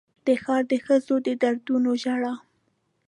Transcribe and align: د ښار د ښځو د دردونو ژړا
د 0.25 0.27
ښار 0.43 0.63
د 0.71 0.73
ښځو 0.85 1.15
د 1.25 1.27
دردونو 1.41 1.91
ژړا 2.03 2.33